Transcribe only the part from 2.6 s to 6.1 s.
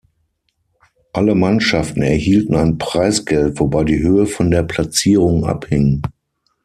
Preisgeld, wobei die Höhe von der Platzierung abhing.